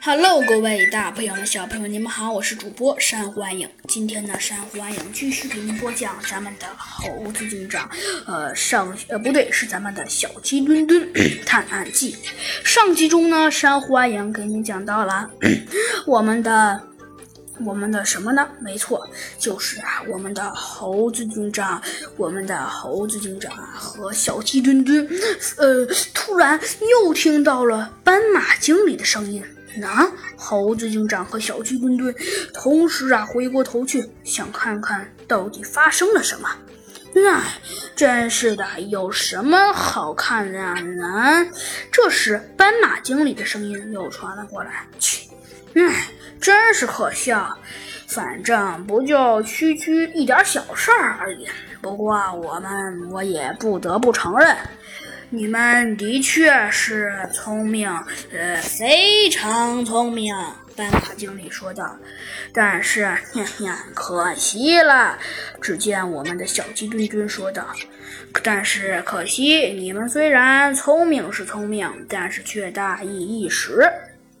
[0.00, 3.68] Hello，各位大朋友们、小朋友们，你们好，我是主播珊瑚暗影。
[3.88, 7.88] 今天呢，珊瑚暗影继续给您播讲咱们的猴子警长，
[8.26, 11.08] 呃，上呃不对，是咱们的小鸡墩墩
[11.44, 12.16] 探案记。
[12.64, 15.30] 上集中呢，珊瑚暗影给您讲到了
[16.06, 16.80] 我们的
[17.64, 18.46] 我们的什么呢？
[18.60, 21.80] 没错，就是啊，我们的猴子警长，
[22.16, 25.08] 我们的猴子警长啊和小鸡墩墩，
[25.56, 26.60] 呃，突然
[27.04, 29.42] 又听到了斑马经理的声音。
[29.78, 32.14] 那猴子警长和小鸡墩墩
[32.54, 36.48] 同时啊回过头去，想看看到底发生了什么。
[37.14, 37.60] 哎，
[37.94, 41.46] 真是的，有什么好看的呢？
[41.90, 45.28] 这时，斑马经理的声音又传了过来：“切，
[45.76, 46.08] 哎，
[46.40, 47.56] 真是可笑。
[48.08, 51.46] 反正不就区区一点小事儿而已。
[51.80, 54.56] 不过我们，我也不得不承认。”
[55.28, 57.90] 你们的确是聪明，
[58.32, 60.32] 呃，非常聪明。
[60.76, 61.96] 斑马经理说道。
[62.52, 65.18] 但是，嘿嘿，可惜了。
[65.60, 67.66] 只见我们的小鸡墩墩说道。
[68.44, 73.90] 但是可惜，你们虽然聪明是聪明，但是却大意一时。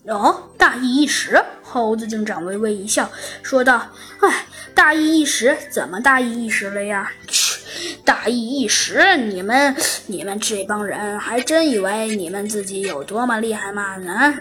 [0.08, 1.42] 哦，大意一时。
[1.62, 3.10] 猴子警长微微一笑，
[3.42, 3.90] 说道
[4.22, 7.56] ：“哎，大意一时，怎么大意一时了呀？”切。
[8.04, 9.74] 大意一时，你们
[10.06, 13.96] 你们这帮人还真以为你们自己有多么厉害吗？
[13.96, 14.34] 呢？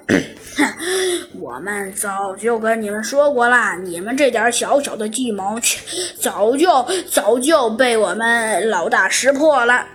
[1.39, 5.79] 我们早就跟你们说过啦，你们这点小小的计谋，切
[6.19, 6.69] 早就
[7.09, 9.85] 早就被我们老大识破了。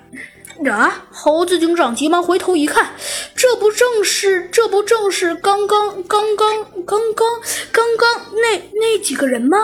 [0.68, 1.04] 啊！
[1.10, 2.90] 猴子警长急忙回头一看，
[3.34, 7.28] 这不正是这不正是刚刚刚刚刚刚
[7.72, 9.56] 刚刚那那几个人吗？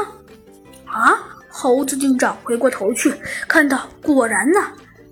[0.86, 1.18] 啊！
[1.50, 3.14] 猴子警长回过头去，
[3.48, 4.60] 看到果然呢。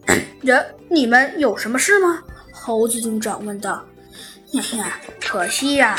[0.42, 2.22] 人，你们有什么事吗？
[2.52, 3.84] 猴子警长问道。
[4.52, 4.78] 嘿嘿，
[5.20, 5.98] 可惜呀，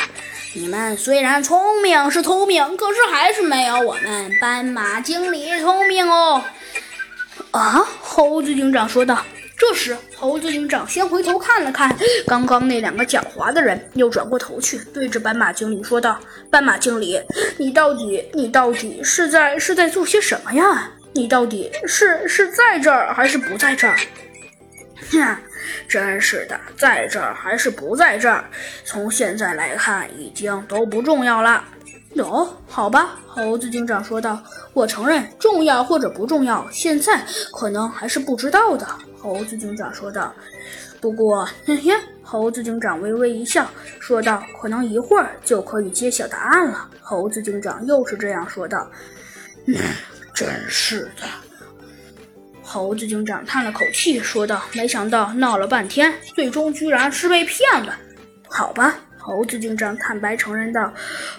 [0.54, 6.44] 你们虽然聪明是聪明，可是还是没有我们斑马经理聪明哦。
[7.52, 9.20] 啊，猴子警长说道。
[9.58, 11.96] 这时，猴子警长先回头看了看
[12.28, 16.20] 刚刚那两个狡猾的人，又转过头去对着斑马经理说道
[16.52, 17.22] ：“斑马经理，
[17.58, 20.92] 你到底你到底是在是在做些什么呀？
[21.14, 23.98] 你到底是是在这儿还是不在这儿？”
[25.12, 25.38] 哼，
[25.88, 28.44] 真是的，在这儿还是不在这儿？
[28.84, 31.64] 从现在来看，已经都不重要了。
[32.24, 34.42] 哦，好吧，猴子警长说道
[34.74, 38.88] ：“我承认，重要或者不重要，现在可能还是不知道的。”
[39.22, 40.34] 猴子警长说道
[41.02, 41.92] ：“不过，嘿嘿。”
[42.24, 48.90] 猴子警长微微一笑，说道：“可能一会儿就可以揭晓答案了。”猴子警长又是这样说道：“，
[50.34, 51.28] 真是的。”
[52.64, 57.96] 猴子警长叹了口气，说道：“没想到闹了半天，最终居然是被骗了。
[58.48, 60.94] 好吧。”猴子警长坦白承认道：“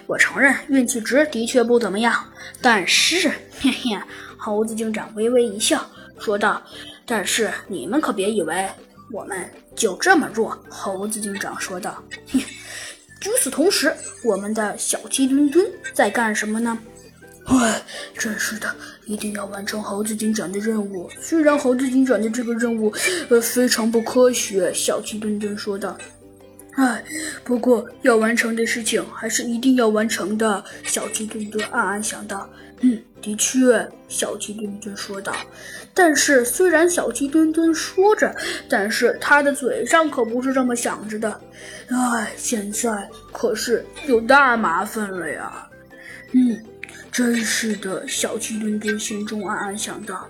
[0.09, 2.13] 我承认运气值的确不怎么样，
[2.61, 3.29] 但是，
[3.61, 3.97] 嘿嘿。”
[4.37, 5.89] 猴子警长微微一笑，
[6.19, 6.61] 说道。
[7.07, 8.69] 但是你们可别以为
[9.13, 12.03] 我们就这么弱，猴子警长说道。
[12.33, 12.41] 哼！
[12.41, 13.95] 与此同时，
[14.25, 15.65] 我们的小鸡墩墩
[15.95, 16.77] 在干什么呢？
[17.45, 17.81] 唉，
[18.19, 21.09] 真是的，一定要完成猴子警长的任务。
[21.21, 22.93] 虽然猴子警长的这个任务，
[23.29, 25.97] 呃，非常不科学，小鸡墩墩说道。
[26.77, 27.03] 唉，
[27.43, 30.63] 不过要完成的事情还是一定要完成的。
[30.85, 32.49] 小鸡墩墩暗暗想到。
[32.81, 35.35] 嗯，的确，小鸡墩墩说道。
[35.95, 38.35] 但是，虽然小鸡墩墩说着，
[38.69, 41.41] 但是他的嘴上可不是这么想着的。
[41.89, 45.67] 唉，现在可是有大麻烦了呀。
[46.33, 46.63] 嗯。
[47.11, 50.29] 真是的，小鸡墩墩心中暗暗想到。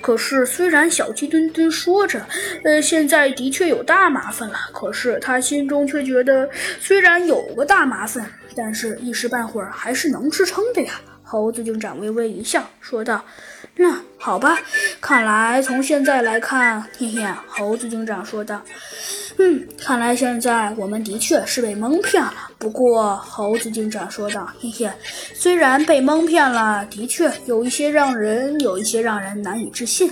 [0.00, 2.26] 可是，虽然小鸡墩墩说着，
[2.62, 6.48] 呃，现在的确有大麻烦了，可是他心中却觉得，
[6.80, 11.00] 虽然有个大麻烦，但是一时半会儿还是能支撑的呀。
[11.28, 13.24] 猴子警长微微一笑，说道
[13.74, 14.56] ：“那好吧，
[15.00, 18.62] 看来从现在来看，嘿嘿。”猴子警长说道
[19.38, 22.45] ：“嗯，看来现在我们的确是被蒙骗了。
[22.58, 24.90] 不过，猴子警长说道：‘嘿嘿，
[25.34, 30.10] 虽然被蒙骗了，的确有一些让人有一些让人难以置信。’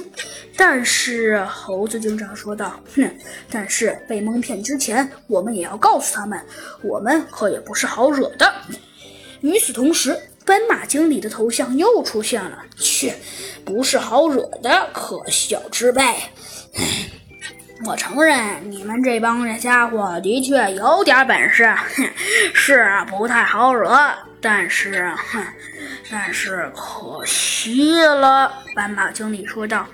[0.56, 3.10] 但是，猴子警长说道：‘哼，
[3.50, 6.38] 但是被蒙骗之前，我们也要告诉他们，
[6.82, 8.52] 我们可也不是好惹的。’
[9.40, 13.16] 与此同时。”斑马经理的头像又出现了，切，
[13.64, 16.02] 不是好惹的可笑之辈。
[17.82, 22.08] 我承认你们这帮家伙的确有点本事哼
[22.54, 23.98] 是不太好惹
[24.40, 25.44] 但是哼
[26.10, 29.86] 但是可惜了斑马经理说道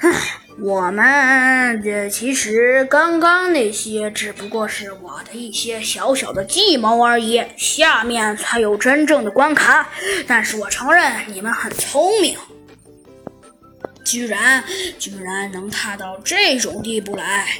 [0.00, 0.12] 哼
[0.58, 9.86] 我们这其实刚刚那些只不过是我的一些小小的计谋而已下面才有真正的关卡。
[10.26, 12.38] 但是我承认你们很聪明
[14.06, 14.64] 居然
[15.00, 17.58] 居然能踏到这种地步来。